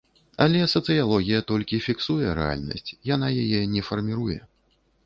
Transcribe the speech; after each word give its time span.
Але 0.45 0.61
сацыялогія 0.75 1.43
толькі 1.53 1.81
фіксуе 1.89 2.27
рэальнасць, 2.41 2.91
яна 3.15 3.31
яе 3.45 3.61
не 3.77 3.81
фарміруе. 3.93 4.45